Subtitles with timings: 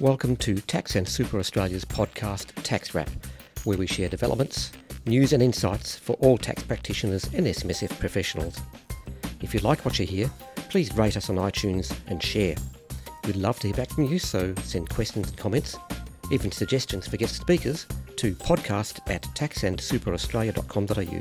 [0.00, 3.08] Welcome to Tax and Super Australia's podcast Tax Wrap,
[3.62, 4.72] where we share developments,
[5.06, 8.60] news, and insights for all tax practitioners and SMSF professionals.
[9.40, 10.28] If you like what you hear,
[10.68, 12.56] please rate us on iTunes and share.
[13.24, 15.76] We'd love to hear back from you, so send questions and comments,
[16.32, 17.86] even suggestions for guest speakers,
[18.16, 21.20] to podcast at taxandsuperaustralia.com.au.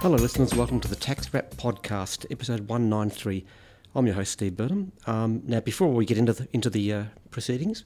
[0.00, 0.52] Hello, listeners.
[0.52, 3.46] Welcome to the Tax Wrap Podcast, episode 193.
[3.94, 4.92] I'm your host, Steve Burnham.
[5.06, 7.84] Um, now, before we get into the, into the uh, proceedings,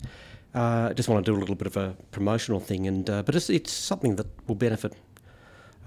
[0.54, 3.24] uh, I just want to do a little bit of a promotional thing, and uh,
[3.24, 4.92] but it's, it's something that will benefit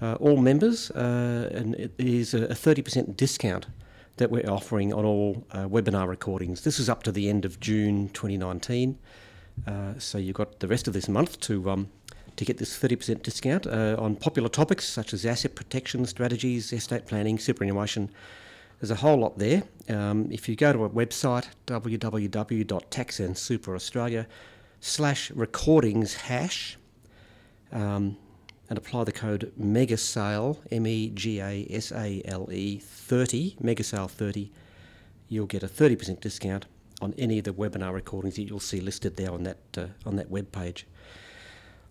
[0.02, 3.66] uh, all members, uh, and it is a 30% discount
[4.18, 6.64] that we're offering on all uh, webinar recordings.
[6.64, 8.98] This is up to the end of June 2019,
[9.96, 11.88] so you've got the rest of this month to um,
[12.36, 17.06] to get this 30% discount uh, on popular topics such as asset protection strategies, estate
[17.06, 18.10] planning, superannuation.
[18.80, 19.62] There's a whole lot there.
[19.88, 24.26] Um, if you go to our website, www.taxandsuperaustralia
[24.80, 26.78] slash recordings hash,
[27.72, 28.16] um,
[28.70, 34.52] and apply the code MEGASALE, M-E-G-A-S-A-L-E 30, MEGASALE 30,
[35.28, 36.66] you'll get a 30% discount
[37.02, 40.16] on any of the webinar recordings that you'll see listed there on that, uh, on
[40.16, 40.86] that web page.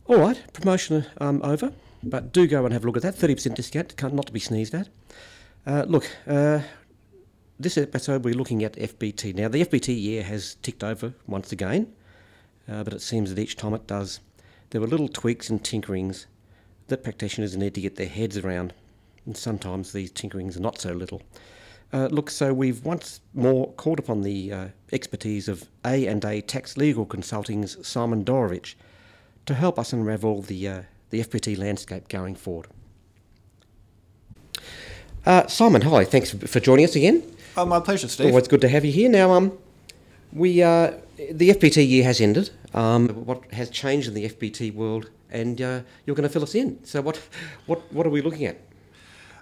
[0.07, 3.15] All right, promotion um, over, but do go and have a look at that.
[3.15, 4.87] 30% discount, not to be sneezed at.
[5.67, 6.61] Uh, look, uh,
[7.59, 9.35] this episode we're looking at FBT.
[9.35, 11.93] Now, the FBT year has ticked over once again,
[12.69, 14.21] uh, but it seems that each time it does,
[14.69, 16.25] there were little tweaks and tinkerings
[16.87, 18.73] that practitioners need to get their heads around,
[19.25, 21.21] and sometimes these tinkerings are not so little.
[21.91, 26.39] Uh, look, so we've once more called upon the uh, expertise of A and A
[26.39, 28.75] Tax Legal Consulting's Simon Dorowich
[29.47, 32.67] to help us unravel the, uh, the FBT landscape going forward.
[35.25, 37.21] Uh, Simon, hi, thanks for joining us again.
[37.57, 38.27] Oh, my pleasure, Steve.
[38.27, 39.09] Always good to have you here.
[39.09, 39.57] Now, um,
[40.31, 40.93] we uh,
[41.31, 42.51] the FBT year has ended.
[42.73, 46.55] Um, what has changed in the FBT world, and uh, you're going to fill us
[46.55, 46.83] in.
[46.85, 47.19] So, what,
[47.65, 48.59] what, what are we looking at?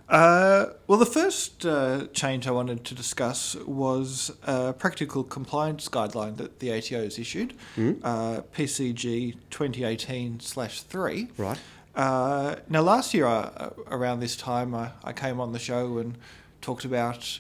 [0.10, 6.38] Uh, well, the first uh, change I wanted to discuss was a practical compliance guideline
[6.38, 8.00] that the ATO has issued, mm.
[8.04, 11.28] uh, PCG 2018 3.
[11.38, 11.60] Right.
[11.94, 16.16] Uh, now, last year uh, around this time, I, I, came on the show and
[16.62, 17.40] talked about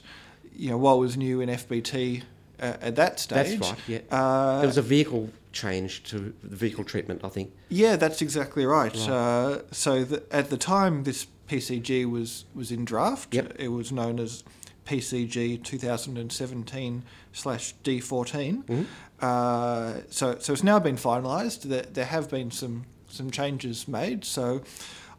[0.57, 2.23] you know what was new in FBT
[2.59, 3.59] uh, at that stage.
[3.59, 3.79] That's right.
[3.87, 4.57] Yeah.
[4.59, 7.51] there was a vehicle change to the vehicle treatment, I think.
[7.69, 8.93] Yeah, that's exactly right.
[8.95, 9.61] right.
[9.71, 13.33] so the, at the time, this PCG was, was in draft.
[13.33, 13.55] Yep.
[13.57, 14.43] It was known as
[14.85, 17.03] PCG 2017
[17.33, 18.63] slash D14.
[18.63, 18.83] Mm-hmm.
[19.19, 21.63] Uh, so, so it's now been finalised.
[21.63, 24.23] There, there have been some, some changes made.
[24.25, 24.61] So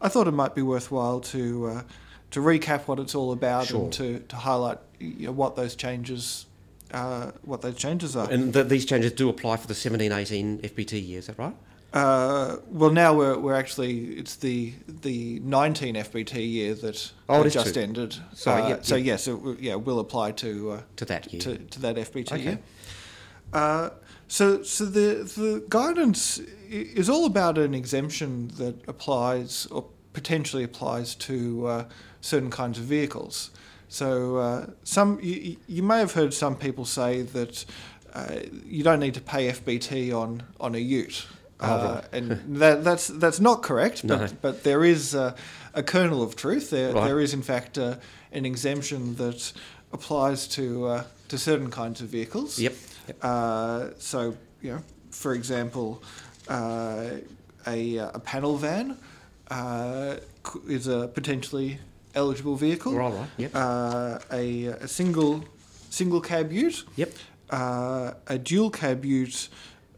[0.01, 1.83] I thought it might be worthwhile to, uh,
[2.31, 3.85] to recap what it's all about sure.
[3.85, 6.47] and to, to highlight you know, what those changes
[6.93, 8.31] uh, what those changes are.
[8.31, 11.55] And the, these changes do apply for the 17 18 FBT year, is that right?
[11.93, 17.73] Uh, well, now we're, we're actually it's the the 19 FBT year that oh, just
[17.73, 17.83] true.
[17.83, 18.17] ended.
[18.35, 19.07] Sorry, uh, yep, so yep.
[19.07, 22.43] yes, so, yeah, will apply to uh, to that year to, to that FBT okay.
[22.43, 22.59] year.
[23.55, 23.91] Uh,
[24.27, 31.15] so so the the guidance is all about an exemption that applies or potentially applies
[31.15, 31.85] to uh,
[32.21, 33.51] certain kinds of vehicles.
[33.89, 37.65] So uh, some you, you may have heard some people say that
[38.67, 41.27] you don't need to pay FBT on on a ute.
[41.61, 42.31] Uh, and
[42.61, 44.29] that, that's that's not correct, but, no.
[44.41, 45.35] but there is a,
[45.75, 46.71] a, kernel of truth.
[46.71, 47.05] There right.
[47.05, 47.97] there is in fact uh,
[48.33, 49.53] an exemption that
[49.93, 52.61] applies to uh, to certain kinds of vehicles.
[52.61, 52.75] Yep.
[53.09, 53.19] yep.
[53.23, 56.01] Uh, so you know, for example,
[56.49, 57.11] uh,
[57.67, 58.97] a a panel van
[59.51, 61.79] is a potentially
[62.15, 62.95] eligible vehicle.
[62.95, 63.13] Right.
[63.13, 63.29] right.
[63.37, 63.55] Yep.
[63.55, 65.45] a, a single
[65.91, 66.85] single cab ute.
[66.97, 67.13] Yep.
[67.51, 69.49] a dual cab ute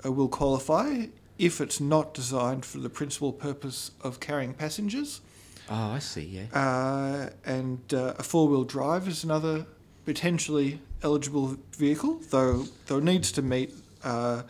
[0.05, 1.07] will qualify
[1.39, 5.23] if it's not designed for the principal purpose of carrying passengers.
[5.71, 6.47] Oh, I see, yeah.
[6.53, 9.67] Uh, and uh, a four wheel drive is another
[10.05, 13.73] potentially eligible vehicle, though, though it needs to meet
[14.05, 14.43] uh,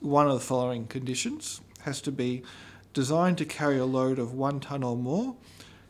[0.00, 1.60] one of the following conditions.
[1.80, 2.42] Has to be
[2.92, 5.36] designed to carry a load of one tonne or more,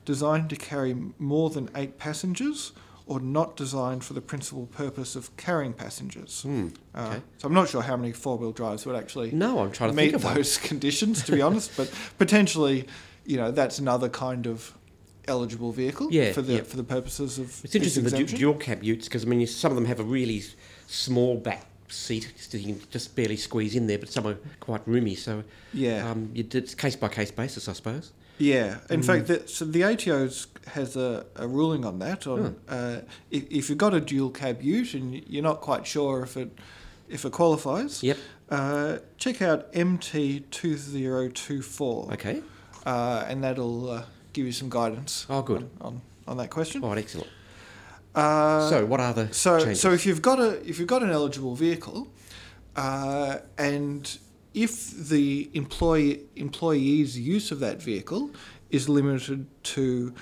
[0.04, 2.72] designed to carry more than eight passengers,
[3.08, 6.44] or not designed for the principal purpose of carrying passengers.
[6.46, 6.76] Mm, okay.
[6.94, 9.96] uh, so I'm not sure how many four-wheel drives would actually no, I'm trying to
[9.96, 11.74] meet think of those conditions, to be honest.
[11.76, 12.86] But potentially,
[13.24, 14.76] you know, that's another kind of
[15.26, 16.62] eligible vehicle yeah, for the yeah.
[16.62, 17.64] for the purposes of.
[17.64, 20.00] It's interesting the du- dual cab utes because I mean you, some of them have
[20.00, 20.42] a really
[20.86, 24.86] small back seat so you can just barely squeeze in there, but some are quite
[24.86, 25.14] roomy.
[25.14, 28.12] So yeah, um, it's case by case basis, I suppose.
[28.38, 29.04] Yeah, in Mm.
[29.04, 32.26] fact, the, so the ATO's has a, a ruling on that.
[32.26, 33.00] On uh,
[33.30, 36.56] if, if you've got a dual cab Ute and you're not quite sure if it
[37.08, 38.18] if it qualifies, Yep.
[38.50, 42.42] uh, check out MT two zero two four, Okay.
[42.86, 44.02] uh, and that'll uh,
[44.34, 45.26] give you some guidance.
[45.28, 45.62] Oh, good.
[45.62, 46.84] on, on, on that question.
[46.84, 47.28] All right, excellent.
[48.14, 49.80] Uh, so, what are the so, changes?
[49.80, 52.08] so if you've got a if you've got an eligible vehicle,
[52.76, 54.18] uh, and
[54.54, 58.30] if the employee employee's use of that vehicle
[58.70, 60.12] is limited to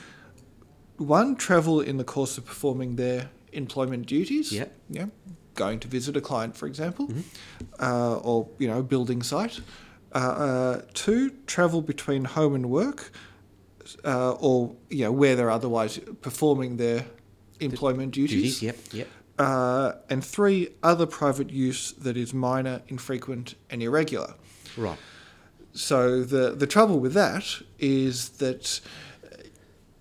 [0.99, 4.73] one travel in the course of performing their employment duties, Yep.
[4.91, 5.07] yeah,
[5.55, 7.23] going to visit a client, for example, Mhm.
[7.81, 9.61] uh, or you know, building site.
[10.15, 13.11] Uh, uh, two, travel between home and work,
[14.05, 17.07] uh, or you know, where they're otherwise performing their
[17.61, 18.61] employment duties.
[18.61, 18.63] duties?
[18.63, 18.77] Yep.
[18.93, 19.09] Yep.
[19.39, 24.35] Uh, and three, other private use that is minor, infrequent, and irregular.
[24.77, 24.99] Right.
[25.73, 27.45] So the the trouble with that
[27.79, 28.81] is that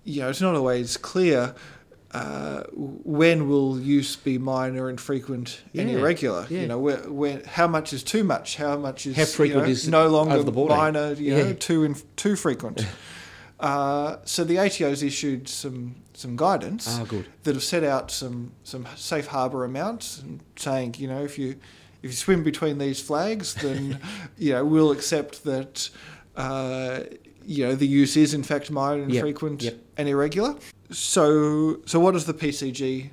[0.04, 1.54] you know it's not always clear
[2.12, 6.46] uh, when will use be minor, infrequent, and irregular.
[6.48, 6.60] yeah.
[6.60, 9.66] You know, where, when how much is too much, how much is How frequent you
[9.66, 11.52] know, is no longer the minor, you know, Yeah.
[11.52, 12.86] too in, too frequent.
[13.60, 17.04] uh, so the ATO's issued some some guidance Ah,
[17.42, 21.50] that have set out some some safe harbour amounts and saying you know if you
[22.02, 23.98] if you swim between these flags then
[24.38, 25.90] you know we'll accept that
[26.36, 27.00] uh,
[27.44, 29.78] you know the use is in fact minor and Yep, frequent yep.
[29.96, 30.56] and irregular.
[30.90, 33.10] So so what does the PCG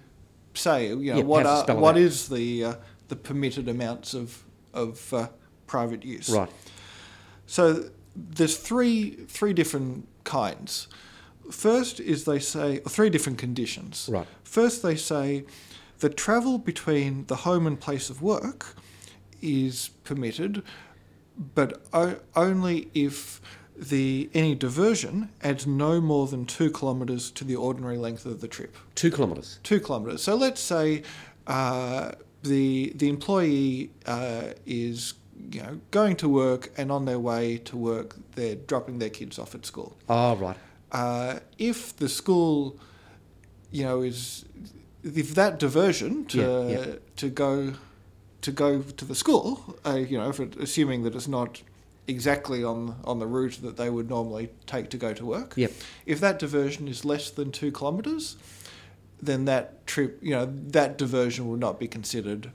[0.54, 0.88] say?
[0.88, 2.74] You know Yep, what are what is the uh,
[3.10, 5.28] the permitted amounts of of uh,
[5.68, 6.30] private use?
[6.30, 6.50] Right.
[7.46, 10.88] So there's three three different kinds.
[11.52, 14.10] First is they say three different conditions.
[14.12, 14.28] Right.
[14.44, 15.46] First they say
[16.00, 18.76] the travel between the home and place of work
[19.42, 20.64] is permitted,
[21.56, 23.42] but o- only if
[23.76, 28.48] the any diversion adds no more than two kilometres to the ordinary length of the
[28.48, 29.60] trip Two kilometres.
[29.64, 30.22] two kilometres.
[30.24, 31.04] So let's say
[31.48, 32.12] uh,
[32.44, 35.16] the the employee uh, is
[35.52, 39.40] you know going to work and on their way to work they're dropping their kids
[39.40, 39.98] off at school.
[40.08, 40.58] Oh, right.
[40.94, 42.78] Uh, if the school,
[43.72, 44.46] you know, is
[45.04, 46.96] if that diversion to Yeah, yeah.
[47.18, 47.74] to go
[48.42, 51.62] to go to the school, uh, you know, if it, assuming that it's not
[52.08, 55.54] exactly on on the route that they would normally take to go to work.
[55.56, 55.72] Yep.
[56.06, 58.38] If that diversion is less than two kilometres,
[59.22, 62.52] then that trip, you know, that diversion will not be considered,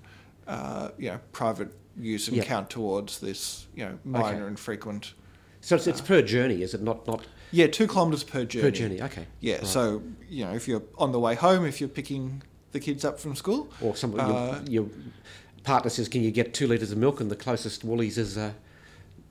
[0.47, 2.47] uh, you know, private use and Yep.
[2.47, 4.47] count towards this, you know, minor Okay.
[4.47, 5.15] and frequent.
[5.61, 6.83] So it's, it's per journey, is it?
[6.83, 8.63] Not not Yeah, two kilometres per journey.
[8.63, 9.03] per journey.
[9.03, 9.27] Okay.
[9.41, 9.67] Yeah, Right.
[9.67, 12.43] so you know, if you're on the way home, if you're picking
[12.73, 14.87] the kids up from school, Or some Uh, your, your
[15.65, 18.53] partner says, "Can you get two litres of milk?" And the closest Woolies is uh,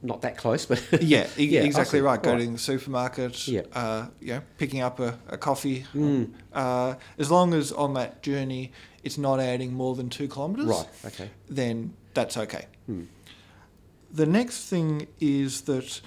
[0.01, 2.21] not that close, but yeah, e- Yeah, exactly right.
[2.21, 2.45] Go Right.
[2.45, 3.61] to the supermarket, Yeah.
[3.73, 5.85] uh, you know, picking up a, a coffee.
[5.93, 6.29] Mm.
[6.53, 8.71] Uh, as long as on that journey
[9.03, 10.87] it's not adding more than two kilometres, right.
[11.05, 11.29] Okay.
[11.49, 12.65] then that's okay.
[12.87, 13.03] Hmm.
[14.11, 16.01] The next thing is that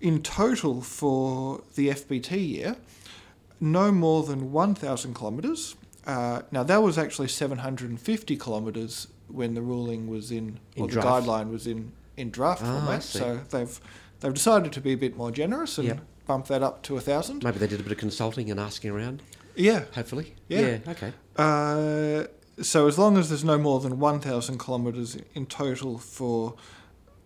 [0.00, 2.76] in total for the FBT year,
[3.60, 5.76] no more than 1,000 kilometres.
[6.06, 11.00] Uh, now, that was actually 750 kilometres when the ruling was in, In or the
[11.00, 13.02] guideline was in, in draft Ah, format.
[13.02, 13.80] So they've,
[14.20, 16.00] they've decided to be a bit more generous and Yep.
[16.26, 17.44] bump that up to 1,000.
[17.44, 19.22] Maybe they did a bit of consulting and asking around.
[19.54, 19.84] Yeah.
[19.94, 20.34] Hopefully.
[20.48, 20.78] Yeah.
[20.88, 21.12] okay.
[21.36, 22.24] Uh,
[22.62, 26.54] so as long as there's no more than 1,000 kilometres in total for,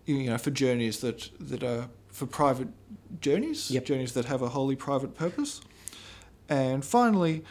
[0.05, 2.69] you know, for journeys that, that are for private
[3.21, 3.85] journeys, Yep.
[3.85, 5.61] journeys that have a wholly private purpose.
[6.49, 7.43] And finally,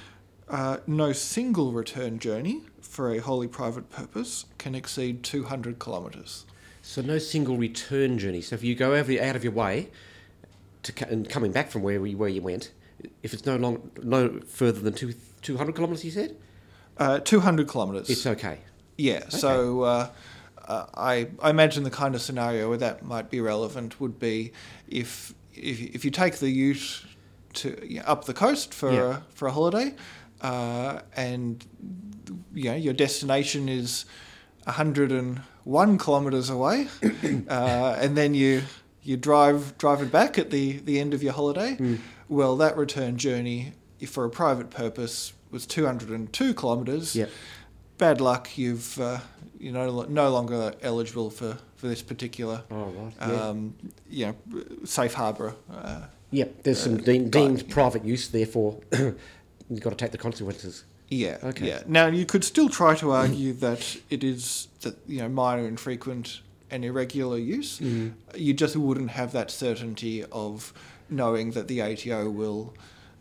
[0.49, 6.45] uh, no single return journey for a wholly private purpose can exceed 200 kilometres.
[6.83, 8.41] So no single return journey.
[8.43, 9.89] So if you go over, out of your way
[10.83, 12.73] to and coming back from where you, where you went,
[13.23, 16.37] if it's no long no further than two two hundred kilometres, you said
[16.99, 18.09] Uh, 200 kilometres.
[18.11, 18.59] it's okay.
[18.97, 20.11] Yeah, so uh,
[20.69, 24.53] uh, I, I imagine the kind of scenario where that might be relevant would be
[24.89, 27.05] if if, if you take the ute
[27.55, 29.17] to you know, up the coast for Yeah.
[29.19, 29.95] a, for a holiday,
[30.41, 31.65] uh, and
[32.53, 34.05] you know your destination is
[34.67, 36.89] hundred and one kilometres away,
[37.49, 38.63] uh, and then you
[39.03, 41.77] you drive drive it back at the, the end of your holiday.
[41.77, 41.99] Mm.
[42.29, 47.15] Well, that return journey, if for a private purpose, was two hundred and two kilometres
[47.15, 47.31] Yep.
[47.99, 48.57] Bad luck.
[48.57, 49.19] You've uh,
[49.59, 53.13] you're no, no longer eligible for, for this particular Oh right.
[53.21, 53.49] Yeah.
[53.49, 53.75] um,
[54.09, 54.35] you know
[54.85, 55.55] safe harbour.
[55.71, 56.63] Uh, yep.
[56.63, 57.75] There's some uh, deemed, deemed yeah.
[57.75, 60.85] private use, therefore you've got to take the consequences.
[61.09, 61.39] yeah.
[61.43, 61.69] Okay.
[61.69, 61.83] Yeah.
[61.87, 66.41] Now you could still try to argue that it is that you know minor, infrequent,
[66.71, 67.79] and irregular use.
[67.81, 68.15] Mm.
[68.35, 70.73] You just wouldn't have that certainty of
[71.09, 72.75] knowing that the ATO will,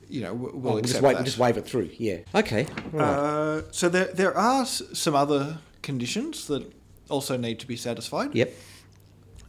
[0.09, 1.25] you know, we'll Oh, accept just, wait, that.
[1.25, 1.89] just wave it through.
[1.97, 2.17] Yeah.
[2.35, 2.67] Okay.
[2.91, 3.03] Right.
[3.03, 6.63] Uh, so there there are s- some other conditions that
[7.09, 8.33] also need to be satisfied.
[8.35, 8.53] yep.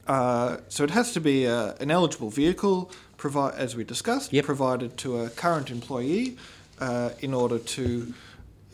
[0.06, 4.44] Uh, so it has to be uh, an eligible vehicle, provi- as we discussed, Yep.
[4.44, 6.36] provided to a current employee
[6.78, 8.12] uh, in order to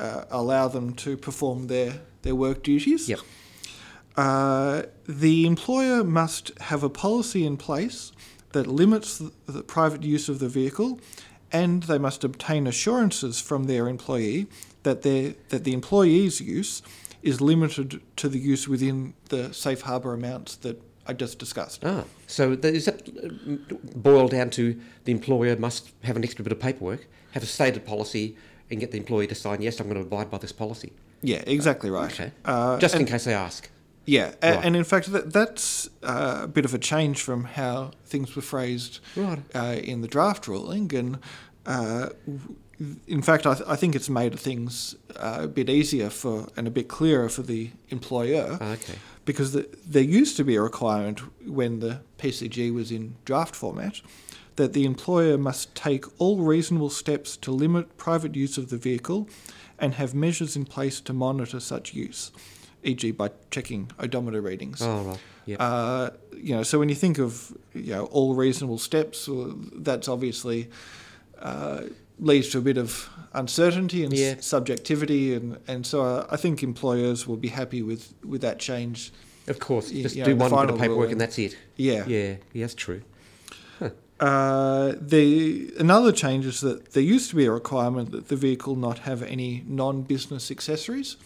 [0.00, 3.08] uh, allow them to perform their, their work duties.
[3.08, 3.20] Yep.
[4.16, 8.10] Uh, the employer must have a policy in place
[8.52, 10.98] that limits the, the private use of the vehicle,
[11.52, 14.46] and they must obtain assurances from their employee
[14.82, 16.82] that their that the employee's use
[17.22, 21.84] is limited to the use within the safe harbour amounts that I just discussed.
[21.84, 26.52] Ah, so is that uh, boiled down to the employer must have an extra bit
[26.52, 28.36] of paperwork, have a stated policy,
[28.70, 30.92] and get the employee to sign, yes, I'm going to abide by this policy.
[31.22, 32.10] Yeah, exactly right.
[32.12, 32.32] Okay.
[32.44, 33.68] Uh, Just in case they ask.
[34.06, 34.64] Yeah, Right.
[34.64, 38.42] and in fact, that, that's uh, a bit of a change from how things were
[38.42, 39.40] phrased Right.
[39.54, 40.92] uh, in the draft ruling.
[40.94, 41.18] And
[41.66, 42.08] uh,
[43.06, 46.66] in fact, I, th- I think it's made things uh, a bit easier for and
[46.66, 48.94] a bit clearer for the employer Ah, okay.
[49.26, 54.00] because the, there used to be a requirement when the PCG was in draft format
[54.56, 59.28] that the employer must take all reasonable steps to limit private use of the vehicle
[59.78, 62.30] and have measures in place to monitor such use,
[62.82, 64.80] e.g., by checking odometer readings.
[64.82, 65.18] Oh, right.
[65.46, 65.56] Yeah.
[65.58, 69.28] Uh, you know, so when you think of you know all reasonable steps,
[69.74, 70.68] that's obviously
[71.40, 71.82] uh,
[72.18, 74.34] leads to a bit of uncertainty and Yeah.
[74.40, 79.12] subjectivity, and and so uh, I think employers will be happy with with that change.
[79.48, 79.90] of course.
[79.92, 81.56] y- Just yeah, do the one bit of paperwork and that's it.
[81.76, 82.04] Yeah.
[82.08, 82.36] Yeah.
[82.52, 83.00] Yeah, that's true.
[84.20, 88.76] Uh, the another change is that there used to be a requirement that the vehicle
[88.76, 91.16] not have any non-business accessories.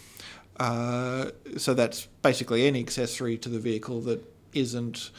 [0.58, 5.10] Uh, so that's basically any accessory to the vehicle that isn't,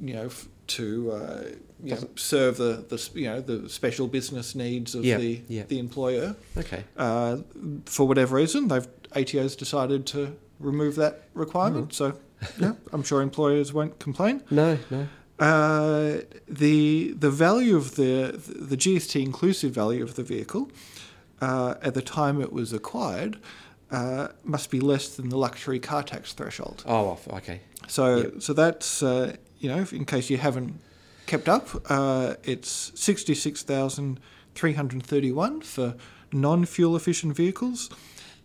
[0.00, 1.42] you know, f- to uh,
[1.82, 5.64] you know, serve the, the you know the special business needs of Yeah, the yeah.
[5.64, 6.36] the employer.
[6.56, 6.84] Okay.
[6.96, 7.38] Uh,
[7.84, 11.90] for whatever reason, they've ATO's decided to remove that requirement.
[11.90, 11.94] Mm.
[11.94, 12.18] So,
[12.58, 14.42] yeah, I'm sure employers won't complain.
[14.50, 15.08] No, no.
[15.38, 20.70] Uh, the the value of the the GST inclusive value of the vehicle
[21.40, 23.38] uh, at the time it was acquired
[23.92, 26.82] uh, must be less than the luxury car tax threshold.
[26.86, 27.28] Oh, off.
[27.28, 27.60] Okay.
[27.88, 28.32] So Yep.
[28.42, 30.80] so that's uh, you know in case you haven't
[31.26, 34.18] kept up, uh, it's sixty six thousand
[34.54, 35.94] three hundred thirty one for
[36.32, 37.90] non fuel efficient vehicles,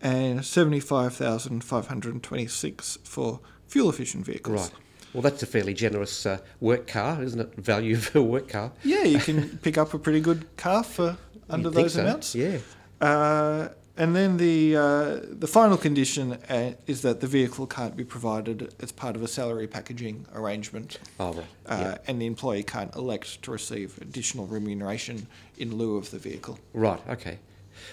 [0.02, 4.60] and seventy five thousand five hundred twenty six for fuel efficient vehicles.
[4.60, 4.72] Right.
[5.14, 7.54] Well, that's a fairly generous uh, work car, isn't it?
[7.56, 8.72] Value for a work car.
[8.84, 11.16] Yeah, you can pick up a pretty good car for
[11.48, 12.02] under You'd those so.
[12.02, 12.34] amounts.
[12.34, 12.58] Yeah.
[13.00, 18.04] Uh, and then the uh, the final condition uh, is that the vehicle can't be
[18.04, 21.44] provided as part of a salary packaging arrangement, Oh, right.
[21.66, 21.98] uh, yeah.
[22.06, 25.26] and the employee can't elect to receive additional remuneration
[25.58, 26.58] in lieu of the vehicle.
[26.72, 27.00] Right.
[27.10, 27.38] Okay.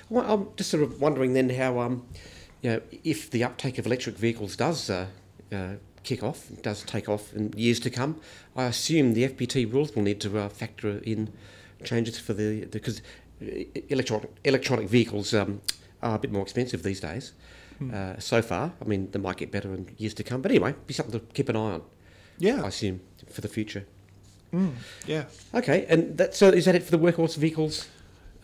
[0.10, 2.06] Well, I'm just sort of wondering then how, um,
[2.62, 5.08] you know, if the uptake of electric vehicles does uh,
[5.52, 8.20] uh, kick off, does take off in years to come,
[8.56, 11.32] I assume the FBT rules will need to uh, factor in
[11.84, 13.02] changes for the because
[13.90, 15.62] electronic electronic vehicles um,
[16.06, 17.34] are a bit more expensive these days.
[17.80, 17.92] Hmm.
[17.94, 20.42] Uh, so far, I mean, they might get better in years to come.
[20.42, 21.82] But anyway, be something to keep an eye on.
[22.38, 23.86] Yeah, I assume for the future.
[24.54, 24.74] Mm,
[25.08, 27.88] yeah, Okay, and that so is that it for the workhorse vehicles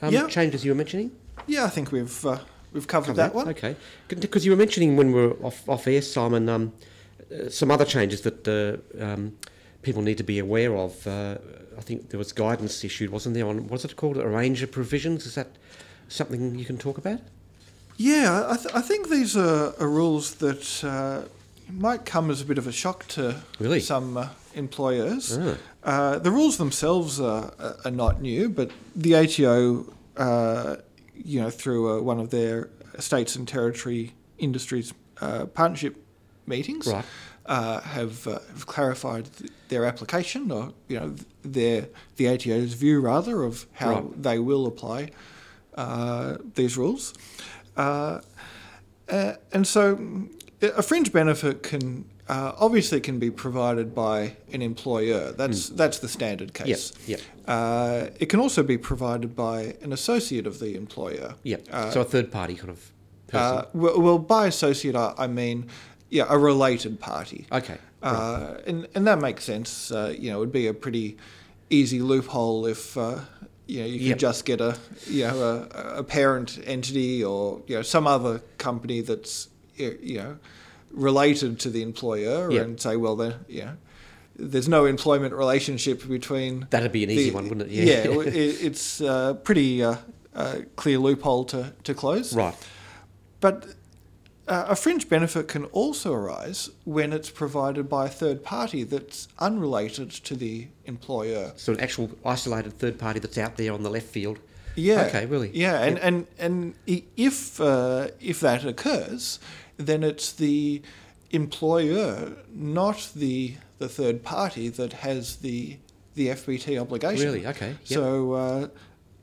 [0.01, 0.27] um, Yeah.
[0.27, 1.11] changes you were mentioning?
[1.47, 1.63] yeah.
[1.65, 2.39] I think we've uh,
[2.73, 3.47] we've covered Covered that one.
[3.49, 3.75] Okay,
[4.09, 6.73] because you were mentioning when we were off off air, Simon, um,
[7.31, 9.37] uh, some other changes that uh, um,
[9.81, 11.07] people need to be aware of.
[11.07, 11.37] Uh,
[11.77, 13.47] I think there was guidance issued, wasn't there?
[13.47, 14.17] On what's it called?
[14.17, 15.25] A range of provisions.
[15.25, 15.47] Is that
[16.09, 17.21] something you can talk about?
[17.97, 21.27] Yeah, I, th- I think these are, are rules that uh,
[21.71, 23.79] might come as a bit of a shock to Really?
[23.79, 25.37] some uh, employers.
[25.83, 27.53] Uh, the rules themselves are,
[27.85, 30.77] are not new, but the ATO, uh,
[31.15, 32.69] you know, through uh, one of their
[32.99, 35.95] states and territory industries uh, partnership
[36.47, 37.05] meetings, right.
[37.45, 42.99] uh, have, uh, have clarified th- their application, or you know, their the ATO's view
[42.99, 44.23] rather of how Right.
[44.23, 45.11] they will apply
[45.75, 47.13] uh, these rules.
[47.77, 48.21] Uh,
[49.09, 50.29] uh, and so, mm,
[50.61, 55.33] a fringe benefit can uh, obviously can be provided by an employer.
[55.33, 56.93] That's that's the standard case.
[57.05, 57.19] Yep.
[57.45, 61.35] Uh, it can also be provided by an associate of the employer.
[61.43, 61.67] Yep.
[61.71, 62.91] Uh, so a third party kind of
[63.27, 63.57] person.
[63.57, 65.67] Uh, well, well, by associate, I, I mean,
[66.09, 67.47] yeah, a related party.
[67.51, 67.77] okay.
[68.03, 69.91] Uh, and, and that makes sense.
[69.91, 71.17] Uh, you know, it would be a pretty
[71.69, 73.19] easy loophole if uh,
[73.71, 74.17] you know you could Yep.
[74.29, 74.71] just get a
[75.07, 75.37] you know
[75.73, 79.47] a, a parent entity or you know some other company that's
[79.77, 80.37] you know
[80.91, 82.65] related to the employer Yep.
[82.65, 83.75] and say, well, then you know
[84.35, 86.67] there's no employment relationship between.
[86.69, 87.73] That'd be an easy the- one, wouldn't it?
[87.73, 87.83] Yeah.
[88.07, 88.35] Yeah, it,
[88.67, 89.95] it's a pretty uh,
[90.35, 92.33] uh, clear loophole to, to close.
[92.35, 92.55] right.
[93.39, 93.65] But
[94.51, 99.27] uh, a fringe benefit can also arise when it's provided by a third party that's
[99.39, 101.53] unrelated to the employer.
[101.55, 104.37] So an actual isolated third party that's out there on the left field.
[104.75, 105.03] Yeah.
[105.07, 105.51] Okay, really?
[105.53, 106.03] Yeah, and Yep.
[106.07, 106.73] and and
[107.17, 109.39] if uh, if that occurs,
[109.77, 110.81] then it's the
[111.31, 115.77] employer, not the the third party, that has the
[116.15, 117.25] the FBT obligation.
[117.25, 117.47] Really?
[117.47, 117.69] Okay.
[117.69, 117.77] Yep.
[117.85, 118.67] So, uh,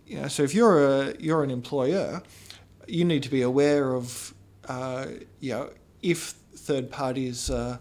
[0.06, 2.22] you know, so if you're a you're an employer,
[2.86, 4.34] you need to be aware of,
[5.40, 5.70] you know,
[6.02, 7.78] if third parties are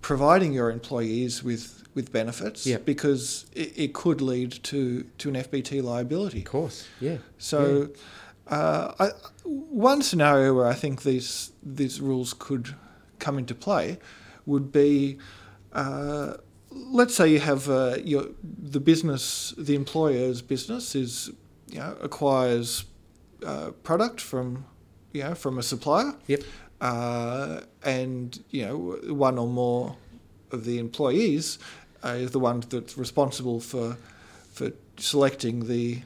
[0.00, 2.84] providing your employees with with benefits, Yep.
[2.84, 6.38] because it, it could lead to to an FBT liability.
[6.40, 6.86] Of course.
[7.00, 7.18] Yeah.
[7.38, 7.88] So,
[8.48, 9.08] uh, I,
[9.44, 12.74] one scenario where I think these these rules could
[13.18, 13.98] come into play
[14.44, 15.18] would be,
[15.72, 16.34] uh,
[16.70, 18.26] let's say you have uh, your
[18.72, 21.30] the business, the employer's business is,
[21.72, 22.84] you know, acquires
[23.44, 24.64] uh, product from,
[25.16, 26.14] you know, from a supplier.
[26.26, 26.42] Yep.
[26.80, 28.76] Uh, and you know,
[29.14, 29.96] one or more
[30.52, 31.58] of the employees
[32.04, 33.96] uh, is the one that's responsible for
[34.52, 36.02] for selecting the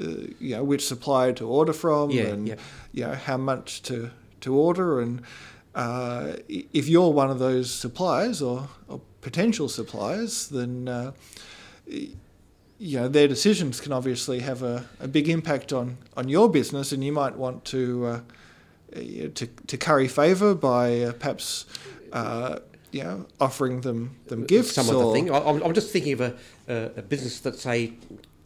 [0.00, 0.06] uh,
[0.40, 2.54] you know which supplier to order from Yeah, and yeah.
[2.92, 4.10] you know how much to
[4.40, 5.22] to order and
[5.74, 11.12] uh, if you're one of those suppliers or, or potential suppliers then uh,
[11.86, 16.92] you know their decisions can obviously have a, a big impact on, on your business
[16.92, 18.20] and you might want to uh, uh,
[18.94, 21.66] to, to curry favour by uh, perhaps
[22.12, 22.58] uh,
[22.90, 25.30] you know offering them them gifts Some or other thing.
[25.32, 27.94] I'm, I'm just thinking of a, a, business that, say,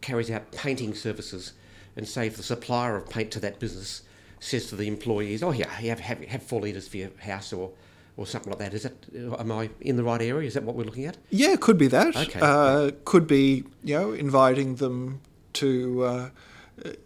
[0.01, 1.53] carries out painting services,
[1.97, 4.03] and say if the supplier of paint to that business
[4.41, 7.71] says to the employees, "Oh, yeah, have have, have four litres for your house," or
[8.17, 8.75] or something like that.
[8.75, 8.95] Is that
[9.39, 10.47] am I in the right area?
[10.47, 11.17] Is that what we're looking at?
[11.31, 12.17] Yeah, it could be that.
[12.17, 12.41] Okay.
[12.41, 15.21] Uh, could be you know inviting them
[15.55, 16.29] to uh, uh,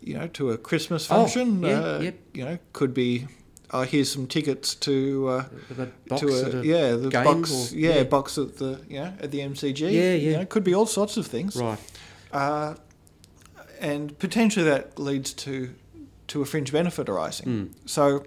[0.00, 1.62] you know to a Christmas Oh, function.
[1.62, 2.14] yeah, uh, yep.
[2.35, 3.26] You know, could be.
[3.68, 6.28] Uh, here's some tickets to uh, The box to
[6.61, 8.03] a, yeah the box or- yeah, yeah.
[8.05, 9.81] box at the you know at the MCG.
[9.81, 10.37] Yeah, You yeah.
[10.38, 11.57] know, could be all sorts of things.
[11.57, 11.79] Right.
[12.33, 12.74] Uh,
[13.81, 15.74] and potentially that leads to
[16.29, 17.46] to a fringe benefit arising.
[17.46, 17.70] Mm.
[17.87, 18.24] So,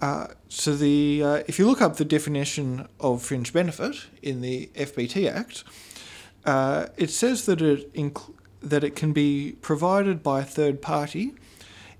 [0.00, 4.68] uh, so the uh, if you look up the definition of fringe benefit in the
[4.74, 5.62] FBT Act,
[6.44, 11.34] uh, it says that it inc- that it can be provided by a third party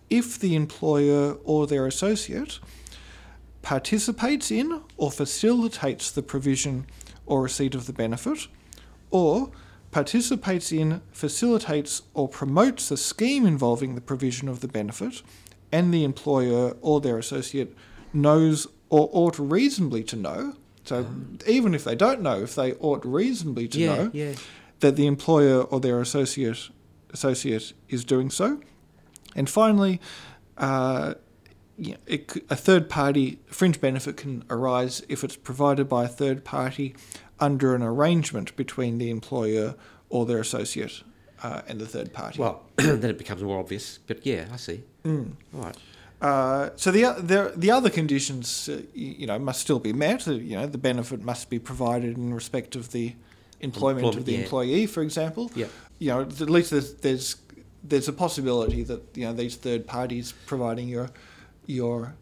[0.09, 2.59] if the employer or their associate
[3.62, 6.87] participates in or facilitates the provision
[7.27, 8.49] or receipt of the benefit,
[9.11, 9.51] or
[9.92, 15.23] participates in, facilitates, or promotes a scheme involving the provision of the benefit,
[15.70, 17.77] and the employer or their associate
[18.12, 20.55] knows or ought reasonably to know.
[20.85, 21.49] So, mm-hmm.
[21.49, 23.94] even if they don't know, if they ought reasonably to yeah.
[23.94, 24.35] know Yeah.
[24.80, 26.70] That the employer or their associate
[27.12, 28.60] associate is doing so.
[29.34, 30.00] And finally,
[30.58, 31.14] uh,
[32.06, 36.94] it, a third party fringe benefit can arise if it's provided by a third party
[37.38, 39.74] under an arrangement between the employer
[40.08, 41.02] or their associate
[41.42, 42.38] uh, and the third party.
[42.38, 43.98] Well, then it becomes more obvious.
[44.06, 44.82] But yeah, I see.
[45.04, 45.32] Mm.
[45.54, 45.76] All right.
[46.20, 50.28] Uh, so the, the the other conditions, uh, you know, must still be met.
[50.28, 53.14] Uh, You know, the benefit must be provided in respect of the
[53.61, 54.38] employment, of the yeah.
[54.40, 55.51] employee, for example.
[55.55, 55.66] Yeah.
[55.99, 57.37] You know, at least there's, there's
[57.83, 61.11] there's a possibility that you know these third parties providing your
[61.66, 62.14] your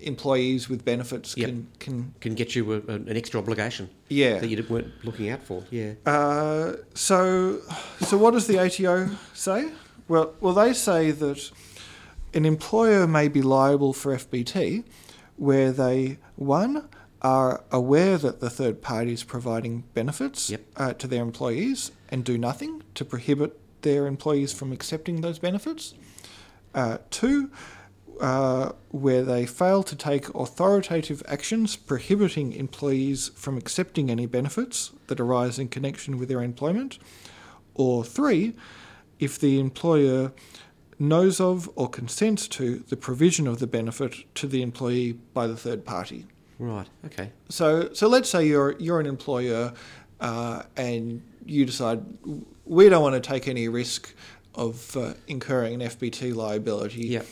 [0.00, 1.48] employees with benefits Yep.
[1.48, 4.38] can can Can get you a, an extra obligation yeah.
[4.38, 5.64] that you weren't looking out for.
[5.70, 5.94] Yeah.
[6.06, 7.60] Uh, so,
[8.00, 9.70] so what does the ATO say?
[10.08, 11.50] Well, well, they say that
[12.34, 14.84] an employer may be liable for FBT
[15.36, 16.88] where they one
[17.24, 20.66] are aware that the third party is providing benefits Yep.
[20.76, 25.94] uh, to their employees and do nothing to prohibit their employees from accepting those benefits.
[26.74, 27.50] Uh, two,
[28.20, 35.18] uh, where they fail to take authoritative actions prohibiting employees from accepting any benefits that
[35.18, 36.98] arise in connection with their employment.
[37.74, 38.54] Or three,
[39.18, 40.32] if the employer
[40.98, 45.56] knows of or consents to the provision of the benefit to the employee by the
[45.56, 46.26] third party.
[46.58, 46.86] Right.
[47.06, 47.30] Okay.
[47.48, 49.72] So, so let's say you're you're an employer,
[50.20, 52.02] uh, and you decide
[52.64, 54.14] we don't want to take any risk
[54.54, 57.06] of uh, incurring an FBT liability.
[57.06, 57.22] Yeah.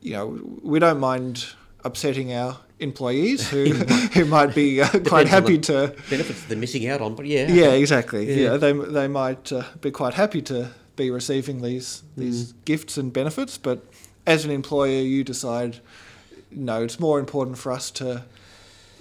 [0.00, 1.46] You know, we don't mind
[1.84, 3.64] upsetting our employees who
[4.14, 5.94] who might be uh, quite happy to.
[6.08, 7.48] Benefits they're missing out on, but yeah.
[7.48, 8.24] Yeah, exactly.
[8.28, 8.52] Yeah.
[8.52, 12.64] Yeah, they they might uh, be quite happy to be receiving these these Mm.
[12.64, 13.84] gifts and benefits, but
[14.26, 15.80] as an employer, you decide
[16.50, 18.22] no, it's more important for us to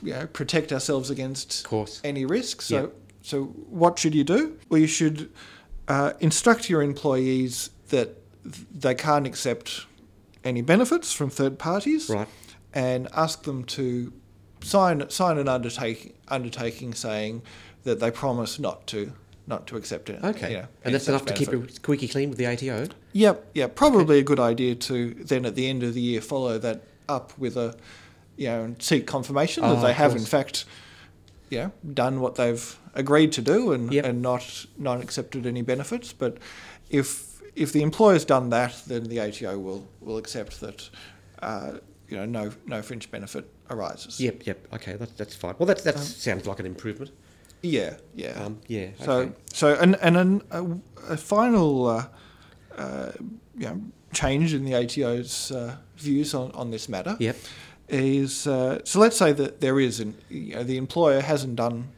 [0.04, 2.02] you know protect ourselves against Of course.
[2.04, 2.62] any risk.
[2.62, 4.58] So so what should you do?
[4.70, 5.30] Well, you should
[5.88, 9.86] uh, instruct your employees that th- they can't accept
[10.44, 12.28] any benefits from third parties, Right.
[12.74, 14.14] and ask them to
[14.64, 17.42] sign sign an undertaking undertaking saying
[17.84, 19.12] that they promise not to
[19.48, 20.24] not to accept it.
[20.24, 20.52] Okay.
[20.52, 22.88] you know, and that's enough to keep it squeaky clean with the ATO?
[23.14, 26.60] Yep, yeah, probably a good idea to then at the end of the year follow
[26.60, 27.76] that up with a,
[28.40, 30.66] you know, and seek confirmation Oh, that they of have in fact,
[31.50, 34.06] you know, done what they've agreed to do and, Yep.
[34.06, 36.14] and not not accepted any benefits.
[36.14, 36.38] But
[36.90, 40.90] if if the employer's done that, then the ATO will will accept that,
[41.42, 41.72] uh,
[42.08, 44.20] you know, no no fringe benefit arises.
[44.20, 44.58] Yep, yep.
[44.74, 45.56] Okay, that, that's fine.
[45.60, 47.12] Well, that, that Um, sounds like an improvement.
[47.62, 48.46] Yeah, yeah.
[48.46, 49.32] Um, yeah, So, okay.
[49.54, 52.06] so and and an, a, a final, uh,
[52.78, 53.12] uh,
[53.58, 53.82] you know,
[54.14, 57.36] change in the ATO's uh, views on, on this matter Yep.
[57.90, 59.00] Is uh, so.
[59.00, 61.90] Let's say that there is, an, you know, the employer hasn't done,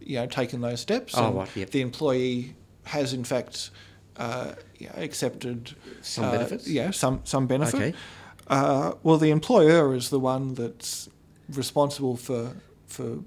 [0.00, 1.14] you know, taken those steps.
[1.16, 1.70] Oh, and right, yep.
[1.70, 3.70] The employee has in fact,
[4.16, 6.68] uh, you know, accepted Some uh, benefits?
[6.68, 7.74] Yeah, some some benefit.
[7.74, 7.94] Okay.
[8.46, 11.08] Uh, well, the employer is the one that's
[11.48, 12.52] responsible for
[12.86, 13.18] for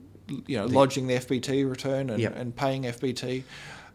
[0.46, 2.36] you know lodging the FBT return and, Yep.
[2.36, 3.44] and paying FBT.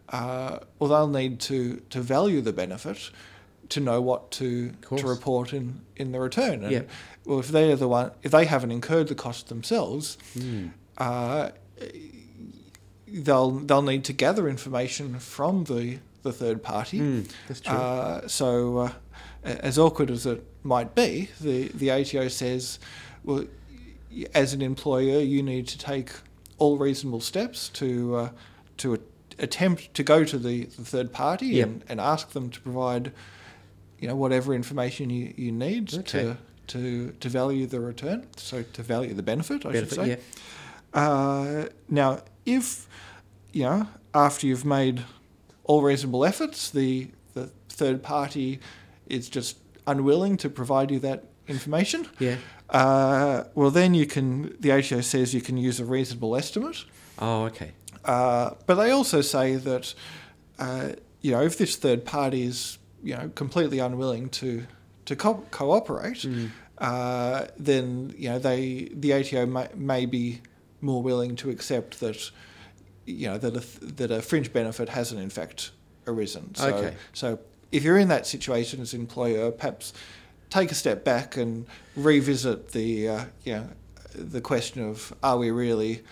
[0.09, 3.11] Uh, well, they'll need to to value the benefit
[3.73, 6.65] to know what to to report in, in the return.
[6.65, 6.73] And
[7.27, 10.69] well, if they're the one, if they haven't incurred the cost themselves, Hmm.
[10.99, 11.51] uh,
[13.07, 17.01] they'll they'll need to gather information from the the third party.
[17.01, 17.75] Mm, that's true.
[17.77, 18.93] Uh, so, uh,
[19.45, 22.79] as awkward as it might be, the, the ATO says,
[23.25, 23.45] well,
[24.33, 26.13] as an employer, you need to take
[26.59, 28.29] all reasonable steps to uh,
[28.77, 28.99] to
[29.39, 31.67] attempt to go to the, the third party Yep.
[31.69, 33.11] and, and ask them to provide,
[34.03, 36.23] you know, whatever information you, you need Okay.
[36.23, 36.37] to,
[36.67, 38.27] to to value the return.
[38.37, 40.09] So to value the benefit, I Benefit, should say.
[40.11, 40.17] yeah.
[41.03, 42.87] Uh, now, if
[43.53, 45.05] you know after you've made
[45.65, 48.59] all reasonable efforts, the the third party
[49.07, 52.37] is just unwilling to provide you that information, Yeah.
[52.71, 54.55] uh, well then you can.
[54.61, 56.85] The ATO says you can use a reasonable estimate,
[57.19, 57.71] Oh, okay.
[58.05, 59.95] uh, but they also say that
[60.59, 60.88] uh,
[61.21, 64.67] you know if this third party is you know completely unwilling to
[65.07, 66.51] to co- cooperate, Mm.
[66.79, 70.41] uh, then you know they the ATO may, may be
[70.81, 72.31] more willing to accept that
[73.07, 75.71] you know that a, that a fringe benefit hasn't in fact
[76.07, 76.55] arisen.
[76.55, 76.95] So, Okay.
[77.12, 77.38] so
[77.71, 79.93] if you're in that situation as an employer, perhaps
[80.51, 83.69] take a step back and revisit the uh, you know
[84.15, 86.03] the question of are we really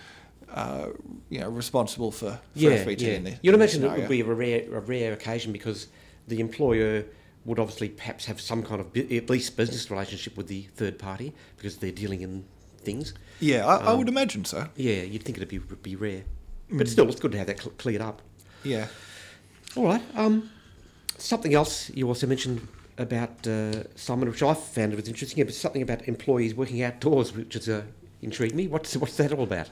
[0.49, 0.87] uh,
[1.29, 3.13] you know responsible for, for Yeah, FBT yeah.
[3.13, 5.87] in this, You'd imagine it would be a rare, a rare occasion because
[6.27, 7.05] the employer
[7.45, 10.99] would obviously perhaps have some kind of bu- at least business relationship with the third
[10.99, 12.45] party because they're dealing in
[12.83, 13.13] things.
[13.39, 14.67] Yeah, I, I Um, would imagine so.
[14.75, 16.23] Yeah, you'd think it'd be be rare,
[16.71, 16.77] Mm.
[16.77, 18.21] but still, it's good to have that cl- cleared up.
[18.63, 18.87] Yeah.
[19.75, 20.01] All right.
[20.15, 20.49] Um,
[21.17, 25.43] something else you also mentioned about uh, Simon, which I found was interesting.
[25.45, 27.83] Was something about employees working outdoors, which has uh,
[28.21, 28.67] intrigued me.
[28.67, 29.69] What's what's that all about?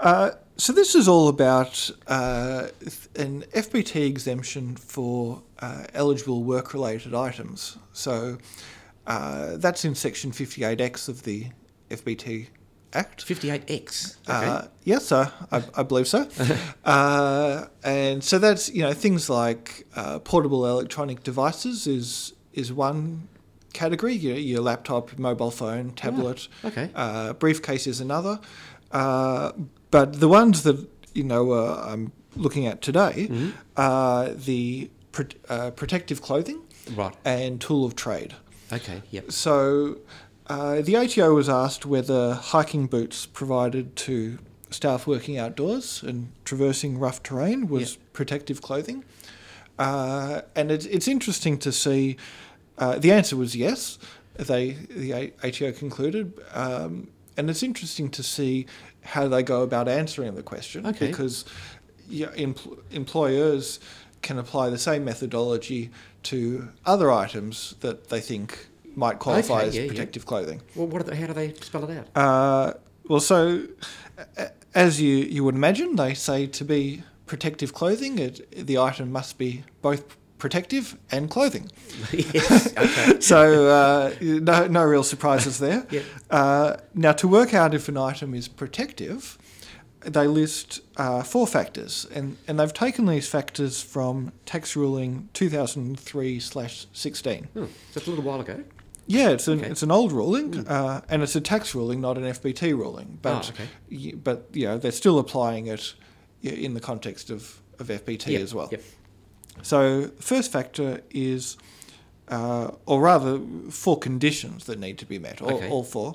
[0.00, 2.68] Uh, so this is all about uh,
[3.16, 7.78] an FBT exemption for uh, eligible work-related items.
[7.92, 8.38] So
[9.06, 11.46] uh, that's in Section 58X of the
[11.90, 12.48] FBT
[12.94, 13.22] Act.
[13.22, 14.18] Fifty-eight X.
[14.28, 14.46] Okay.
[14.46, 15.32] Uh, yes, sir.
[15.50, 16.28] I, I believe so.
[16.84, 23.28] uh, and so that's you know things like uh, portable electronic devices is is one
[23.72, 24.12] category.
[24.12, 26.48] Your, your laptop, mobile phone, tablet.
[26.66, 26.90] okay.
[26.94, 28.38] Uh, briefcase is another.
[29.92, 30.78] But the ones that
[31.14, 33.52] you know uh, I'm looking at today Mhm.
[33.76, 36.60] are the pro- uh, protective clothing
[36.96, 37.14] Right.
[37.24, 38.34] and tool of trade.
[38.72, 39.02] Okay.
[39.10, 39.30] Yep.
[39.30, 39.98] So
[40.48, 44.38] uh, the ATO was asked whether hiking boots provided to
[44.70, 49.04] staff working outdoors and traversing rough terrain was protective clothing.
[49.78, 52.16] Uh, and it's, it's interesting to see.
[52.78, 53.98] Uh, the answer was yes.
[54.36, 58.66] They the ATO concluded, um, and it's interesting to see
[59.02, 61.08] how do they go about answering the question Okay.
[61.08, 61.44] because
[62.08, 63.80] yeah, empl- employers
[64.22, 65.90] can apply the same methodology
[66.24, 69.88] to other items that they think might qualify Okay, as yeah, yeah.
[69.88, 70.60] protective clothing.
[70.76, 71.06] Well, what?
[71.06, 72.06] They, how do they spell it out?
[72.16, 72.74] Uh,
[73.08, 73.66] well, so
[74.74, 79.38] as you, you would imagine, they say to be protective clothing, it, the item must
[79.38, 81.70] be both protective and clothing.
[82.12, 82.76] yes.
[82.76, 83.20] Okay.
[83.20, 85.86] So uh, no, no real surprises there.
[85.92, 86.04] Yep.
[86.30, 89.38] Uh, now, to work out if an item is protective,
[90.00, 96.40] they list uh, four factors, and, and they've taken these factors from tax ruling 2003
[96.40, 97.44] slash 16.
[97.44, 98.64] Hmm, a little while ago.
[99.06, 99.70] Yeah, it's an Okay.
[99.70, 103.18] it's an old ruling, uh, and it's a tax ruling, not an FBT ruling.
[103.22, 103.68] But oh, okay.
[103.90, 105.94] y- but you know they're still applying it
[106.42, 108.68] in the context of, of FBT Yep, as well.
[108.72, 108.82] Yep.
[109.60, 111.56] So the first factor is,
[112.28, 115.68] uh, or rather, four conditions that need to be met, all, Okay.
[115.68, 116.14] all four.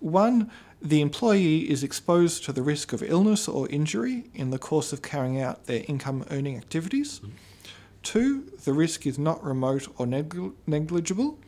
[0.00, 4.92] One, the employee is exposed to the risk of illness or injury in the course
[4.92, 7.20] of carrying out their income earning activities.
[8.04, 11.38] Two, the risk is not remote or negl- negligible.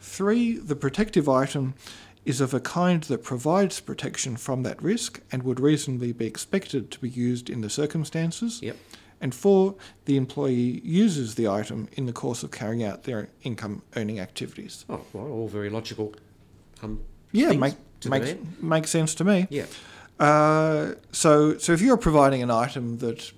[0.00, 1.74] Three, the protective item
[2.24, 6.90] is of a kind that provides protection from that risk and would reasonably be expected
[6.92, 8.60] to be used in the circumstances.
[8.62, 8.76] Yep.
[9.22, 13.82] And four, the employee uses the item in the course of carrying out their income
[13.96, 14.84] earning activities.
[14.90, 16.14] Oh, well, all very logical.
[16.82, 19.46] Um, Yeah, make, makes, makes sense to me.
[19.48, 19.66] Yeah.
[20.18, 23.32] Uh, so, so if you're providing an item that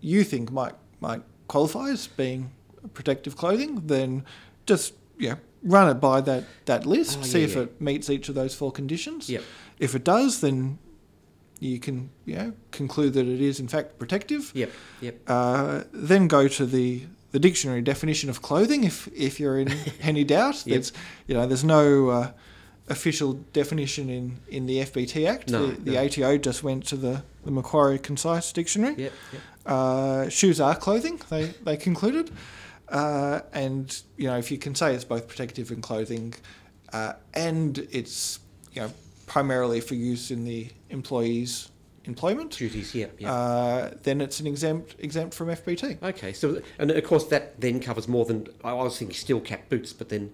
[0.00, 2.50] you think might might qualify as being
[2.94, 4.24] protective clothing, then
[4.66, 7.62] just yeah, run it by that, that list, Oh, see yeah, if yeah.
[7.62, 9.28] it meets each of those four conditions.
[9.30, 9.42] Yep.
[9.78, 10.78] If it does, then
[11.60, 14.50] you can you know, conclude that it is in fact protective.
[14.54, 14.70] Yep.
[15.02, 15.20] Yep.
[15.26, 20.24] Uh, then go to the, the dictionary definition of clothing if if you're in any
[20.24, 20.66] doubt.
[20.66, 20.74] Yep.
[20.74, 20.92] There's
[21.26, 22.32] you know there's no uh,
[22.88, 25.50] official definition in, in the FBT Act.
[25.50, 26.04] No, the, the no.
[26.04, 28.94] ATO just went to the, the Macquarie Concise Dictionary.
[28.96, 29.12] Yep.
[29.32, 29.42] Yep.
[29.66, 31.20] Uh, shoes are clothing.
[31.28, 32.30] They they concluded,
[32.88, 36.34] uh, and you know if you can say it's both protective and clothing,
[36.94, 38.40] uh, and it's
[38.72, 38.90] you know
[39.26, 41.70] primarily for use in the employee's
[42.04, 42.94] employment, Duties.
[42.94, 43.30] Yeah, Yep.
[43.30, 45.98] uh, then it's an exempt exempt from FBT.
[46.02, 49.68] Okay, so and of course that then covers more than I was thinking steel cap
[49.68, 50.32] boots, but then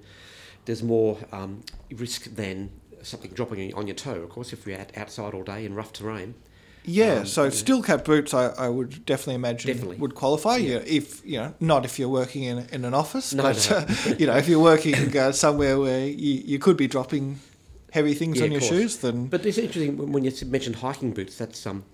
[0.64, 2.70] there's more um, risk than
[3.02, 4.22] something dropping on your toe.
[4.22, 6.34] Of course, if you're out, outside all day in rough terrain.
[6.88, 7.50] Yeah, Um, so yeah.
[7.50, 9.96] steel cap boots, I, I would definitely imagine Definitely.
[9.96, 10.56] would qualify.
[10.56, 10.74] Yeah.
[10.76, 10.82] Yeah.
[10.86, 13.76] if you know, not if you're working in in an office, No, but no.
[13.78, 17.40] Uh, you know, if you're working uh, somewhere where you, you could be dropping
[17.96, 18.72] heavy things Yeah, on your course.
[18.72, 21.36] shoes, then But it's interesting when you mentioned hiking boots.
[21.38, 21.84] That's um,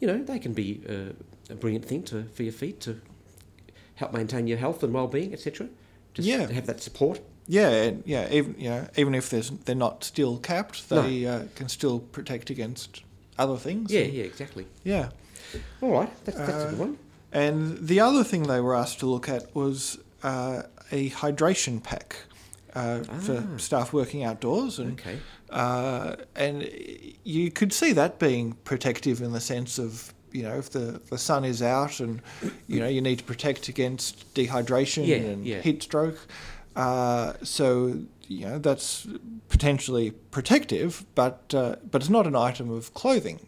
[0.00, 2.92] you know, they can be uh, a brilliant thing to for your feet to
[3.94, 5.68] help maintain your health and well-being, etc.
[6.14, 6.46] Just Yeah.
[6.46, 7.20] to have that support.
[7.46, 11.02] yeah, yeah, even you know, even if there's they're not steel capped, No.
[11.02, 13.02] they uh, can still protect against
[13.38, 13.90] other things.
[13.92, 14.64] Yeah, yeah, exactly.
[14.84, 15.10] yeah.
[15.82, 16.98] All right, that's, that's a Uh, good one.
[17.32, 20.62] And the other thing they were asked to look at was uh,
[20.92, 22.08] a hydration pack
[22.74, 23.56] uh, for Ah.
[23.58, 25.18] staff working outdoors, and Okay.
[25.50, 26.68] uh, and
[27.24, 31.18] you could see that being protective in the sense of you know if the, the
[31.18, 32.20] sun is out and
[32.66, 35.60] you know you need to protect against dehydration Yeah, and yeah.
[35.60, 36.18] heat stroke.
[36.74, 39.06] Uh, so you know that's
[39.48, 43.40] potentially protective, but uh, but it's not an item of clothing.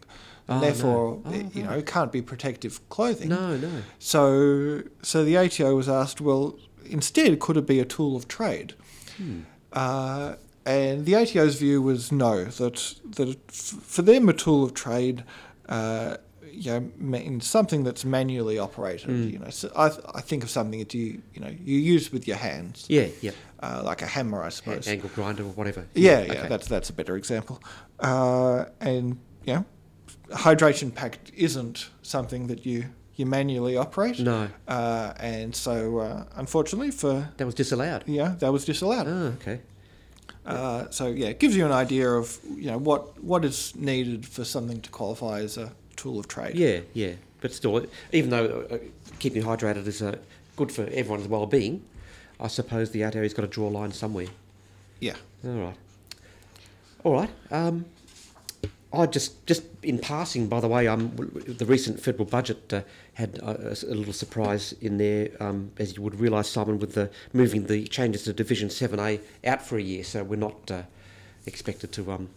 [0.49, 0.67] Oh, And no.
[0.67, 1.71] therefore, Oh, it, you right.
[1.71, 3.27] know, it can't be protective clothing.
[3.27, 3.69] No, no.
[3.99, 8.73] So, so the ATO was asked, well, instead, could it be a tool of trade?
[9.17, 9.41] Hmm.
[9.73, 15.23] Uh, and the ATO's view was no, that that for them a tool of trade,
[15.69, 16.17] uh,
[16.51, 19.09] you know, means something that's manually operated.
[19.09, 19.31] Mm.
[19.31, 22.27] You know, so I, I think of something that you you know you use with
[22.27, 23.31] your hands, Yeah, yeah.
[23.61, 24.87] uh, like a hammer, I suppose.
[24.87, 25.85] Angle grinder or whatever.
[25.93, 26.47] Yeah, yeah, okay.
[26.49, 27.61] that's that's a better example.
[27.99, 29.65] Uh, and you know,
[30.31, 32.85] hydration pack isn't something that you
[33.17, 34.19] you manually operate.
[34.19, 38.03] No, Uh, and so, uh, unfortunately, for that was disallowed.
[38.07, 39.07] yeah, that was disallowed.
[39.07, 39.59] Oh, okay.
[40.45, 44.25] Uh, so yeah, it gives you an idea of you know what what is needed
[44.25, 46.55] for something to qualify as a tool of trade.
[46.55, 47.13] Yeah, yeah.
[47.41, 48.77] But still, even though uh,
[49.19, 50.15] keeping hydrated is uh,
[50.55, 51.83] good for everyone's well-being,
[52.39, 54.27] I suppose the ATO's got to draw a line somewhere.
[54.99, 55.15] Yeah.
[55.45, 55.77] All right.
[57.03, 57.29] All right.
[57.51, 57.85] Um,
[58.93, 61.11] I just, just in passing, by the way, um,
[61.45, 62.81] the recent federal budget uh,
[63.17, 67.65] had a little surprise in there, um, as you would realise, Simon, with the moving
[67.65, 70.03] the changes to Division Seven A out for a year.
[70.03, 70.83] So we're not uh,
[71.47, 72.29] expected to um,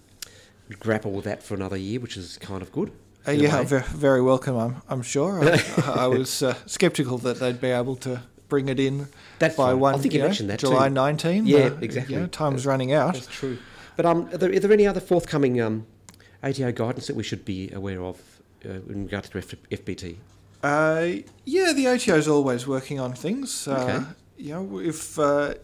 [0.79, 2.93] grapple with that for another year, which is kind of good.
[3.29, 4.57] Uh, yeah, very, very welcome.
[4.57, 5.45] I'm, I'm sure.
[5.45, 5.63] I,
[6.05, 9.75] I was uh, sceptical that they'd be able to bring it in That's by right.
[9.75, 9.95] one.
[9.97, 10.95] I think you know, mentioned that July too.
[10.95, 11.45] 19.
[11.45, 12.15] Yeah, uh, exactly.
[12.15, 13.13] You know, time's running out.
[13.13, 13.59] That's true.
[13.97, 15.87] But um, are there, are there any other forthcoming um,
[16.43, 18.19] ATO guidance that we should be aware of
[18.65, 20.17] uh, in regard to F- FBT?
[20.63, 21.07] Uh,
[21.45, 23.67] yeah, the ATO is always working on things.
[23.69, 24.05] Uh, Okay.
[24.37, 25.55] You know, if uh,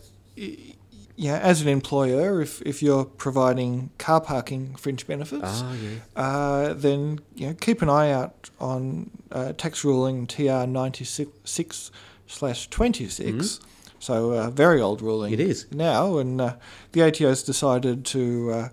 [1.17, 6.23] yeah, as an employer, if, if you're providing car parking fringe benefits, Ah, yeah.
[6.23, 11.91] uh, then you know keep an eye out on uh, tax ruling TR ninety six
[12.27, 13.61] slash twenty six.
[13.99, 15.33] So a very old ruling.
[15.33, 15.41] Mm-hmm.
[15.41, 15.67] It is.
[15.73, 16.57] now, and uh,
[16.93, 18.69] the ATO has decided to uh,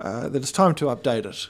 [0.00, 1.48] uh, that it's time to update it.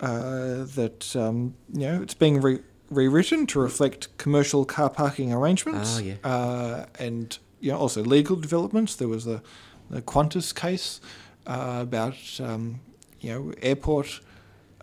[0.00, 2.58] Uh, that um, you know it's being re-
[2.90, 5.98] rewritten to reflect commercial car parking arrangements.
[5.98, 6.14] Ah, yeah.
[6.24, 8.96] Uh, and you know also legal developments.
[8.96, 9.42] There was the
[9.90, 11.00] the Qantas case
[11.46, 12.80] uh, about um,
[13.20, 14.20] you know airport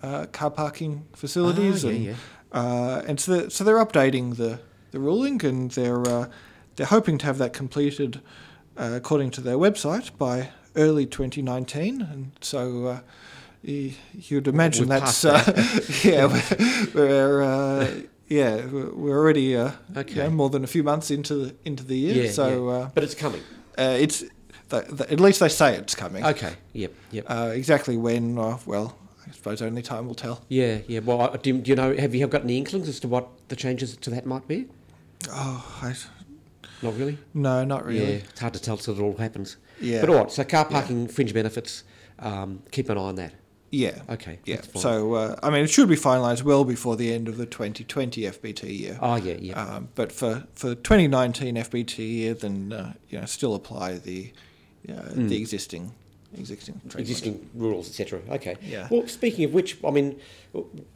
[0.01, 2.15] uh, car parking facilities Ah, yeah, and yeah.
[2.51, 4.59] Uh, and so, they're, so they're updating the,
[4.91, 6.27] the ruling, and they're uh,
[6.75, 8.21] they're hoping to have that completed,
[8.77, 12.01] uh, according to their website, by early 2019.
[12.01, 12.99] And so uh,
[13.63, 17.91] you'd imagine We're that's past uh, yeah, we're, we're uh,
[18.27, 20.11] yeah we're already uh, Okay.
[20.15, 22.25] you know, more than a few months into the into the year.
[22.25, 22.75] Yeah, so yeah.
[22.77, 23.41] Uh, but it's coming.
[23.77, 24.19] uh, it's
[24.69, 26.25] th- th- at least they say it's coming.
[26.25, 26.53] Okay.
[26.73, 26.93] Yep.
[27.11, 27.25] Yep.
[27.29, 28.37] Uh, exactly when?
[28.37, 28.97] Uh, well,
[29.27, 30.43] I suppose only time will tell.
[30.49, 30.79] yeah.
[30.87, 30.99] Yeah.
[30.99, 31.95] Well, do, you- do you know?
[31.95, 34.67] Have you got any inklings as to what the changes to that might be?
[35.31, 35.95] Oh, I,
[36.81, 37.17] Not really.
[37.33, 37.99] no, not really.
[38.15, 38.19] Yeah.
[38.29, 39.55] It's hard to tell till it all happens.
[39.79, 40.01] Yeah.
[40.01, 40.31] But all right.
[40.31, 41.83] So car parking fringe benefits.
[42.19, 43.33] Um, keep an eye on that.
[43.73, 44.03] Yeah.
[44.07, 44.37] Okay.
[44.45, 44.61] Yeah.
[44.75, 48.21] So, uh, I mean, it should be finalised well before the end of the 2020
[48.21, 48.99] FBT year.
[49.01, 49.33] Oh yeah.
[49.39, 49.59] Yeah.
[49.59, 54.31] Um, but for, for the 2019 FBT year, then uh, you know still apply the
[54.87, 55.29] uh, Mm.
[55.29, 55.91] the existing
[56.37, 58.19] existing existing rules, etc.
[58.29, 58.57] Okay.
[58.61, 58.87] Yeah.
[58.91, 60.19] Well, speaking of which, I mean,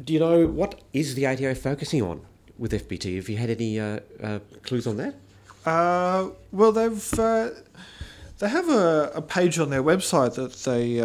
[0.04, 2.22] do you know what is the ATO focusing on
[2.60, 3.16] with FBT?
[3.16, 5.16] Have you had any uh, uh, clues on that?
[5.66, 7.50] Uh, well, they've uh,
[8.38, 11.00] they have a, a page on their website that they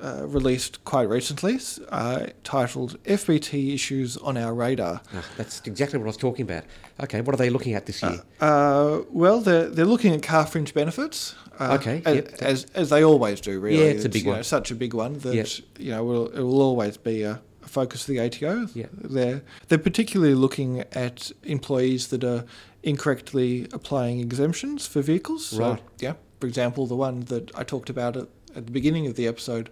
[0.00, 1.58] uh, uh, released quite recently,
[1.90, 6.64] uh, titled "FBT Issues on Our Radar." Ah, that's exactly what I was talking about.
[7.02, 8.22] Okay, what are they looking at this year?
[8.40, 11.34] Uh, well, they're they're looking at car fringe benefits.
[11.58, 12.28] Uh, Okay, as, yep.
[12.42, 13.60] as as they always do.
[13.60, 14.36] Really, Yeah, it's a big one.
[14.36, 15.46] Know, such a big one that Yep.
[15.78, 18.68] you know will it will always be a, focus of the ATO.
[18.74, 18.86] Yeah.
[18.92, 22.44] They're they're particularly looking at employees that are
[22.82, 25.46] incorrectly applying exemptions for vehicles.
[25.46, 25.82] So, Right.
[25.98, 26.14] yeah.
[26.40, 29.70] For example, the one that I talked about at, at the beginning of the episode.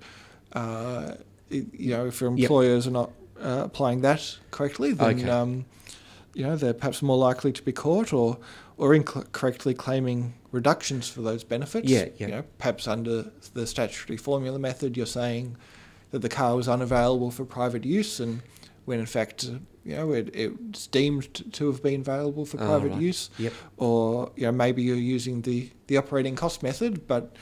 [0.52, 1.14] Uh,
[1.50, 2.38] it- you know, if your Yep.
[2.40, 5.28] employers are not uh, applying that correctly, then Okay.
[5.28, 5.64] um,
[6.34, 8.38] you know they're perhaps more likely to be caught or
[8.78, 11.88] or incorrectly claiming reductions for those benefits.
[11.88, 12.26] Yeah, yeah.
[12.26, 15.56] You know, perhaps under the statutory formula method, you're saying
[16.10, 18.42] that the car was unavailable for private use, and
[18.84, 22.66] when in fact, uh, you know, it, it's deemed to have been available for Oh,
[22.66, 23.00] private right.
[23.00, 23.30] use.
[23.38, 23.52] Yep.
[23.76, 27.34] Or you know, maybe you're using the, the operating cost method, but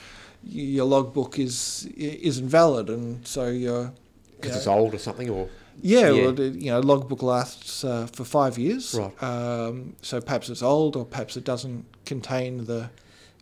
[0.43, 3.93] your logbook is i- isn't valid, and so you're
[4.37, 5.49] Because you it's old or something, or
[5.83, 6.23] yeah, Yeah.
[6.27, 8.95] well, you know, logbook lasts uh, for five years.
[8.95, 9.23] Right.
[9.23, 12.91] Um, so perhaps it's old, or perhaps it doesn't contain the,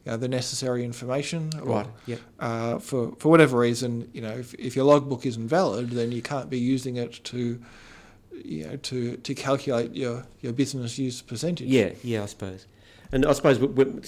[0.04, 1.50] you know, the necessary information.
[1.60, 1.86] Or, right?
[2.06, 2.20] Yep.
[2.38, 6.22] Uh, for for whatever reason, you know, if, if your logbook isn't valid, then you
[6.22, 7.60] can't be using it to,
[8.44, 11.66] you know, to, to calculate your, your business use percentage.
[11.68, 12.66] Yeah, yeah, I suppose.
[13.10, 13.58] And I suppose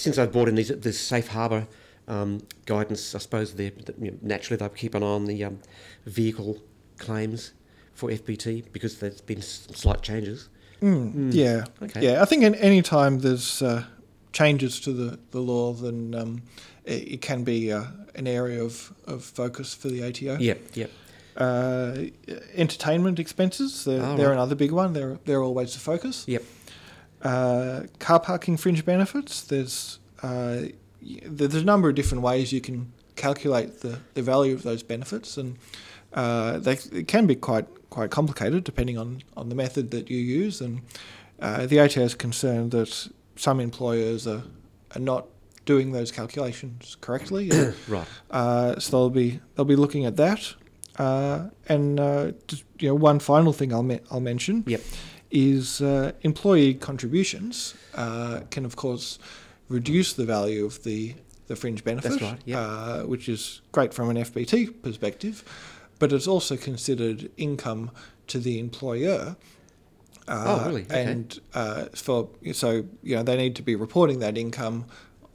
[0.00, 1.66] since I've brought in these this safe harbour
[2.11, 5.59] um, guidance, I suppose they you know, naturally they'll keep an eye on the um,
[6.07, 6.59] vehicle
[6.99, 7.53] claims
[7.94, 10.49] for FBT because there's been slight changes.
[10.83, 11.35] Mm, Mm.
[11.35, 11.64] Yeah.
[11.83, 12.01] Okay.
[12.07, 13.85] Yeah, I think in any time there's uh,
[14.33, 16.42] changes to the, the law, then um,
[16.85, 20.38] it, it can be uh, an area of, of focus for the ATO.
[20.40, 20.90] Yep, yep.
[21.37, 22.05] Uh,
[22.55, 24.33] entertainment expenses, they're, Oh, they're right.
[24.35, 24.92] another big one.
[24.94, 26.25] They're, they're always the focus.
[26.27, 26.42] Yep.
[27.23, 30.62] Uh, car parking fringe benefits, there's, uh,
[31.25, 35.37] there's a number of different ways you can calculate the, the value of those benefits,
[35.37, 35.57] and
[36.15, 40.19] uh, they it can be quite quite complicated depending on, on the method that you
[40.19, 40.61] use.
[40.61, 40.83] And
[41.41, 44.43] uh, the ATO is concerned that some employers are,
[44.95, 45.27] are not
[45.67, 47.51] doing those calculations correctly.
[47.89, 48.07] Right.
[48.31, 50.55] uh, so they'll be they'll be looking at that.
[50.99, 54.81] Uh, and uh, just, you know, one final thing I'll me- I'll mention Yep.
[55.31, 59.19] is uh, employee contributions uh, can of course
[59.70, 61.14] reduce the value of the
[61.46, 62.59] the fringe benefit, right, yep.
[62.59, 65.42] uh, which is great from an FBT perspective,
[65.98, 67.90] but it's also considered income
[68.28, 69.37] to the employer.
[70.28, 70.83] Uh, Oh, really?
[70.83, 71.02] Okay.
[71.11, 74.85] And uh, for so you know they need to be reporting that income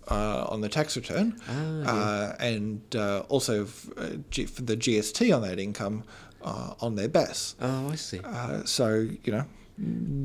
[0.09, 1.91] uh, on the tax return, Ah, yeah.
[1.91, 6.03] uh, and uh, also f- uh, G- for the GST on that income
[6.43, 7.55] uh, on their BAS.
[7.59, 8.19] Oh, I see.
[8.23, 8.87] Uh, so
[9.25, 9.45] you know,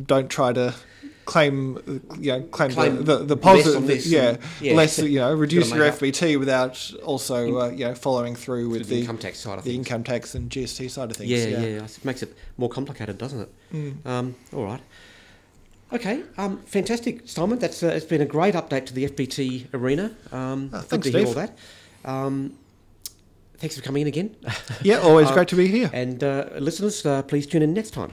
[0.06, 0.72] don't try to
[1.30, 1.78] claim
[2.18, 4.74] you know claim, Claim the, the, the less positive this yeah, yeah.
[4.74, 6.00] less you know reduce your make up.
[6.00, 9.64] FBT without also uh, you know following through With the the income tax side of
[9.64, 9.86] the things.
[9.86, 11.30] income tax and GST side of things.
[11.30, 13.50] Yeah, yeah, It makes it more complicated, doesn't it?
[13.72, 14.06] Mm.
[14.12, 14.82] Um, all right.
[15.92, 17.58] Okay, um, fantastic, Simon.
[17.60, 20.07] That's uh, it's been a great update to the FBT arena.
[20.32, 21.52] Um, good thanks, to hear all that.
[22.05, 22.57] Um,
[23.59, 24.34] thanks for coming in again.
[24.82, 25.90] Yeah, always Uh, great to be here.
[25.92, 28.12] and uh, listeners, uh, please tune in next time.